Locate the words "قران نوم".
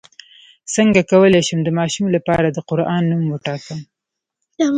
2.69-3.25